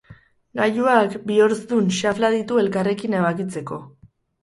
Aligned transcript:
Gailuak 0.59 1.13
bi 1.27 1.37
horzdun 1.47 1.93
xafla 1.99 2.35
ditu 2.39 2.61
elkarrekin 2.65 3.21
ebakitzeko. 3.23 3.83